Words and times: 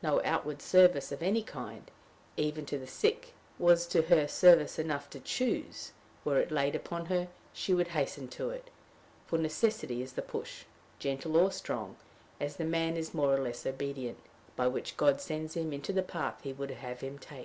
No 0.00 0.22
outward 0.24 0.62
service 0.62 1.10
of 1.10 1.24
any 1.24 1.42
kind, 1.42 1.90
even 2.36 2.64
to 2.66 2.78
the 2.78 2.86
sick, 2.86 3.32
was 3.58 3.84
to 3.88 4.02
her 4.02 4.28
service 4.28 4.78
enough 4.78 5.10
to 5.10 5.18
choose; 5.18 5.90
were 6.24 6.38
it 6.38 6.52
laid 6.52 6.76
upon 6.76 7.06
her, 7.06 7.26
she 7.52 7.74
would 7.74 7.88
hasten 7.88 8.28
to 8.28 8.50
it; 8.50 8.70
for 9.26 9.38
necessity 9.40 10.02
is 10.02 10.12
the 10.12 10.22
push, 10.22 10.66
gentle 11.00 11.36
or 11.36 11.50
strong, 11.50 11.96
as 12.38 12.54
the 12.54 12.64
man 12.64 12.96
is 12.96 13.12
more 13.12 13.34
or 13.34 13.40
less 13.40 13.66
obedient, 13.66 14.18
by 14.54 14.68
which 14.68 14.96
God 14.96 15.20
sends 15.20 15.56
him 15.56 15.72
into 15.72 15.92
the 15.92 16.04
path 16.04 16.44
he 16.44 16.52
would 16.52 16.70
have 16.70 17.00
him 17.00 17.18
take. 17.18 17.44